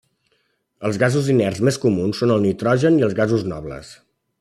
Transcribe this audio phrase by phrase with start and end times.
[0.89, 3.97] Els gasos inerts més comuns són el nitrogen i els gasos nobles.